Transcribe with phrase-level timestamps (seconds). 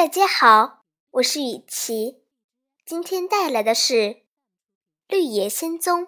[0.00, 2.22] 大家好，我是雨琪，
[2.86, 3.94] 今天带来的是
[5.06, 6.04] 《绿野仙踪》。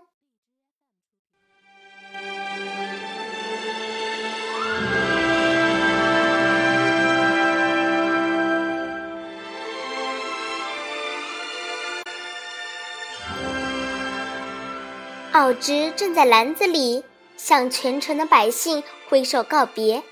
[15.32, 17.04] 奥芝正在篮子里，
[17.36, 20.02] 向全城的百姓挥手告别。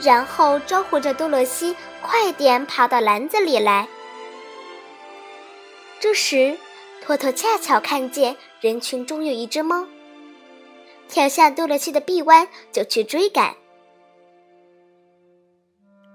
[0.00, 3.88] 然后招呼着多萝西快点跑到篮子里来。
[6.00, 6.56] 这时，
[7.02, 9.86] 托托恰巧看见人群中有一只猫，
[11.08, 13.54] 跳下多萝西的臂弯就去追赶。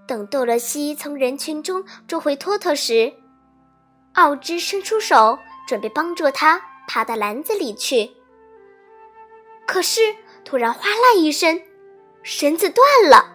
[0.07, 3.11] 等多萝西从人群中捉回托托时，
[4.13, 5.37] 奥芝伸出手
[5.67, 8.09] 准备帮助他爬到篮子里去。
[9.65, 11.61] 可是突然哗啦一声，
[12.21, 13.32] 绳子断了。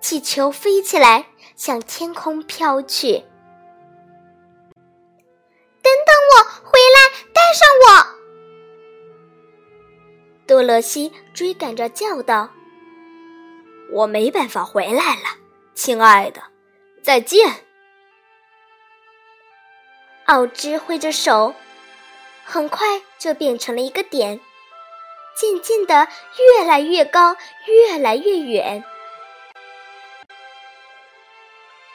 [0.00, 1.26] 气球飞起来，
[1.56, 3.24] 向天空飘去。
[5.82, 6.98] 等等我，回来，
[7.32, 8.18] 带上我！
[10.46, 12.50] 多萝西追赶着叫道
[13.92, 15.36] ：“我没办法回来了，
[15.74, 16.42] 亲爱的，
[17.02, 17.64] 再见。”
[20.26, 21.54] 奥芝挥着手，
[22.44, 24.40] 很快就变成了一个点，
[25.36, 26.06] 渐渐的
[26.38, 28.84] 越来越高，越来越远。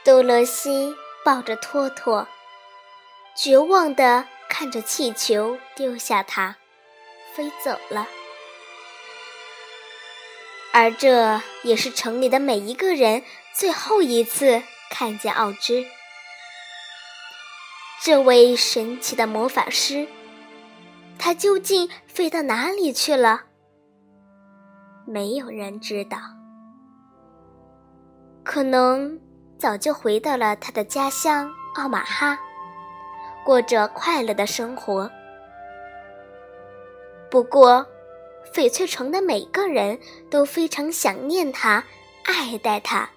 [0.04, 2.28] 多萝西抱着托托，
[3.38, 6.58] 绝望地看着气球丢下它，
[7.34, 8.06] 飞走了。
[10.74, 13.24] 而这也是城里的每一个人
[13.56, 15.86] 最后一次看见奥芝。
[18.02, 20.06] 这位神奇的魔法师，
[21.18, 23.44] 他究竟飞到哪里去了？
[25.08, 26.18] 没有人知道。
[28.44, 29.23] 可能。
[29.64, 32.38] 早就回到了他的家乡奥马哈，
[33.46, 35.10] 过着快乐的生活。
[37.32, 37.88] 不过，
[38.54, 39.98] 翡翠城的每个人
[40.30, 41.82] 都非常想念他，
[42.26, 43.10] 爱戴他。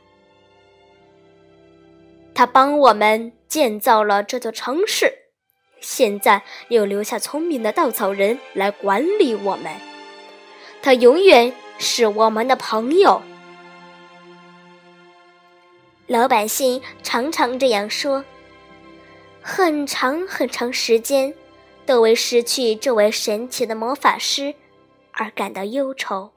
[2.33, 5.13] 他帮我们建造了这座城市，
[5.81, 9.73] 现在又留下聪明的稻草人来管理我们。
[10.81, 13.21] 他永远是我们的朋友。
[16.07, 18.25] 老百姓常常这样说，
[19.43, 21.35] 很长很长时间，
[21.85, 24.55] 都为失去这位神奇的魔法师
[25.11, 26.31] 而感到忧愁。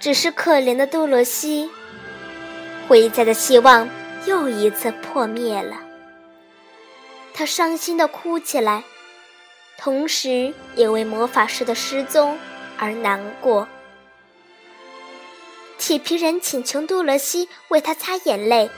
[0.00, 1.70] 只是可怜的多萝西，
[2.88, 3.88] 回家的希望
[4.26, 5.80] 又一次破灭了。
[7.32, 8.82] 他伤心的哭起来，
[9.78, 12.36] 同时也为魔法师的失踪
[12.76, 13.68] 而难过。
[15.76, 18.70] 铁皮人请求多萝西为他擦眼泪，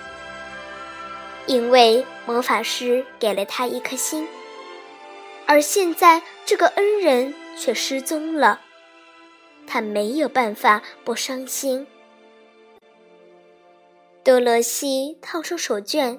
[1.46, 4.26] 因为魔法师给了他一颗心，
[5.46, 8.60] 而现在这个恩人却失踪了，
[9.66, 11.86] 他没有办法不伤心。
[14.24, 16.18] 多萝西掏出手绢，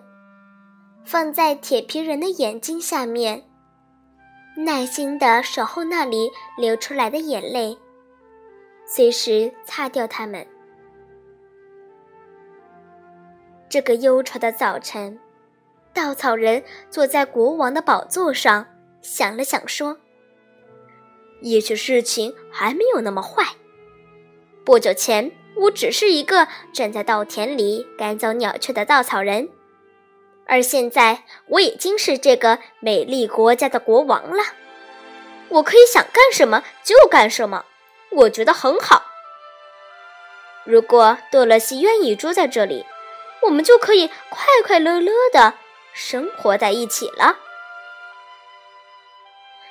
[1.04, 3.44] 放在铁皮人的眼睛下面，
[4.56, 7.78] 耐心地守候那里流出来的眼泪，
[8.86, 10.48] 随时擦掉它们。
[13.70, 15.20] 这个忧愁的早晨，
[15.94, 18.66] 稻草人坐在国王的宝座上，
[19.02, 19.98] 想了想说
[21.44, 23.44] ：“也许事情还没有那么坏。
[24.64, 29.50] 不久前，我只是一个站在稻田里赶走鸟雀的稻草人，
[30.46, 34.44] 而现在我已经是这个美丽国家的国王了。
[35.50, 37.66] 我可以想干什么就干什么，
[38.12, 39.04] 我觉得很好。
[40.64, 42.86] 如果多萝西愿意住在这里。”
[43.47, 45.53] 我们就可以快快乐乐的
[45.94, 47.40] 生活在一起了。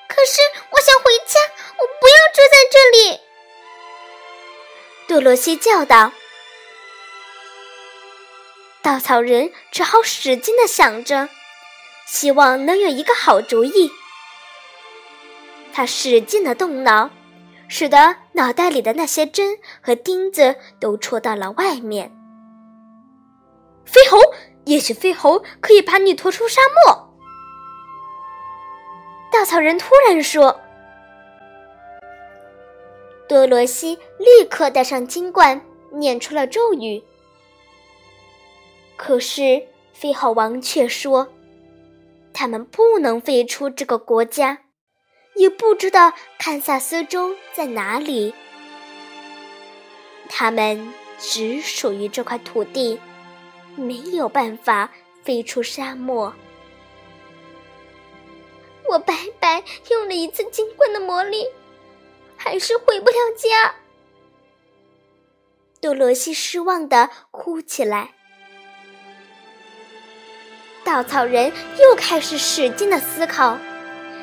[0.09, 1.39] 可是我想回家，
[1.77, 3.21] 我不要住在这里。
[5.07, 6.11] 多萝西叫道。
[8.83, 11.29] 稻草人只好使劲的想着，
[12.07, 13.93] 希望能有一个好主意。
[15.75, 17.11] 他使劲的动脑，
[17.69, 22.16] 使得脑袋里的那些针和钉子都戳到了外面。
[23.87, 24.19] 飞猴，
[24.65, 27.15] 也许飞猴可以把你拖出沙漠。
[29.33, 30.61] 稻草人突然说
[33.29, 35.61] ：“多萝西立刻戴上金冠，
[35.93, 37.03] 念出了咒语。”
[38.97, 41.29] 可是飞猴王却说
[42.33, 44.63] ：“他们不能飞出这个国家，
[45.35, 48.35] 也不知道堪萨斯州在哪里。
[50.29, 52.99] 他们只属于这块土地，
[53.77, 54.91] 没有办法
[55.23, 56.33] 飞出沙漠。
[58.89, 61.47] 我白白用了一次金冠的魔力，
[62.37, 63.75] 还是回不了家。
[65.81, 68.13] 多罗西失望的哭起来。
[70.85, 73.59] 稻草人又开始使劲的思考，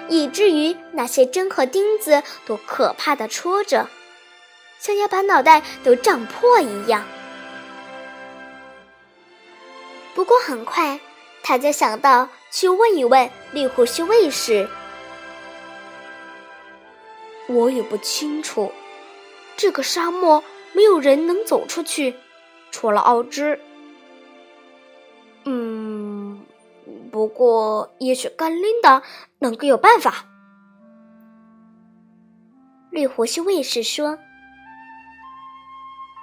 [0.08, 3.90] 以至于那些针和钉子都可怕的戳着，
[4.80, 7.06] 像要把脑袋都胀破一样。
[10.24, 10.98] 不过很快，
[11.44, 14.66] 他就想到去问一问绿胡须卫士。
[17.50, 18.72] 我也不清楚，
[19.58, 20.42] 这个沙漠
[20.72, 22.16] 没有人能走出去，
[22.72, 23.60] 除了奥芝。
[25.44, 26.42] 嗯。
[27.12, 29.04] 不过，也许甘琳达
[29.40, 30.26] 能够有办法。
[32.92, 34.18] 绿胡须卫士说：“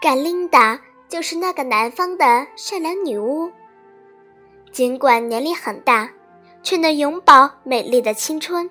[0.00, 3.52] 甘琳达就是那个南方的善良女巫，
[4.72, 6.10] 尽管年龄很大，
[6.62, 8.70] 却能永葆美丽的青春。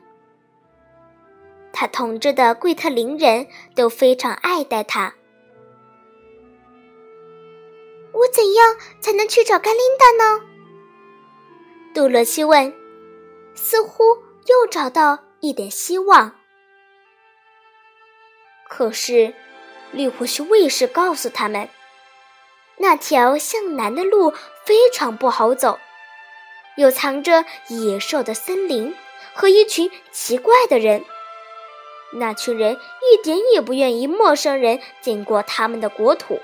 [1.71, 5.13] 他统治的贵特林人都非常爱戴他。
[8.11, 10.41] 我怎样才能去找甘琳达呢？”
[11.93, 12.73] 杜洛西问，
[13.53, 14.03] 似乎
[14.47, 16.35] 又找到一点希望。
[18.67, 19.33] 可是，
[19.91, 21.69] 绿胡须卫士告诉他们，
[22.77, 24.31] 那条向南的路
[24.65, 25.79] 非常不好走，
[26.79, 28.95] 有藏着野兽的森林
[29.33, 31.03] 和一群奇怪的人。
[32.13, 36.39] 那群人一点也不愿意陌生人经过他们的国土。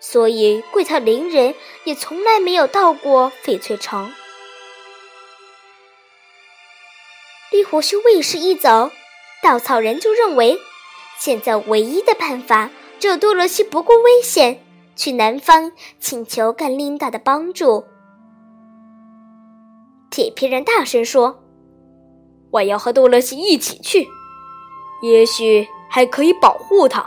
[0.00, 1.54] 所以，贵特林人
[1.84, 4.12] 也从来没有到过翡翠城。
[7.52, 8.90] 绿胡须卫士一走，
[9.42, 10.58] 稻草人就认为，
[11.18, 14.64] 现在唯一的办法只有多罗西不顾危险
[14.96, 17.86] 去南方请求甘琳达的帮助。
[20.14, 21.42] 铁皮人大声说
[22.52, 24.06] ：“我要和多罗西一起去，
[25.02, 27.04] 也许还可以保护他。”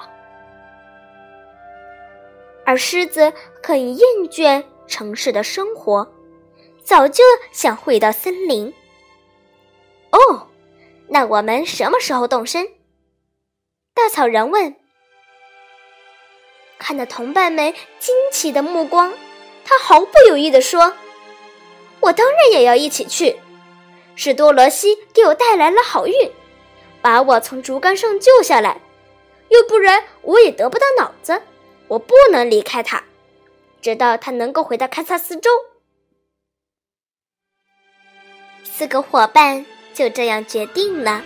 [2.67, 3.31] 而狮子
[3.63, 6.11] 很厌倦城市的生活，
[6.83, 7.23] 早就
[7.53, 8.73] 想回到森林。
[10.11, 10.49] 哦，
[11.07, 12.67] 那我们什么时候动身？
[13.95, 14.75] 稻草人问。
[16.77, 19.13] 看到同伴们惊奇的目光，
[19.63, 20.93] 他毫不犹豫地说
[21.99, 23.37] ：“我当然也要一起去。
[24.15, 26.31] 是多罗西给我带来了好运，
[27.01, 28.81] 把我从竹竿上救下来，
[29.49, 31.41] 要不然我也得不到脑子。”
[31.89, 33.01] 我不能离开他，
[33.81, 35.49] 直到他能够回到堪萨斯州。
[38.65, 41.23] 四个伙伴就这样决定了。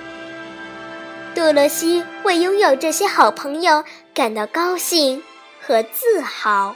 [1.34, 3.84] 杜洛西为拥有这些好朋友
[4.14, 5.24] 感到高兴
[5.60, 6.76] 和自豪。